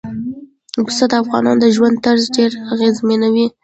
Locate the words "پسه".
0.85-1.05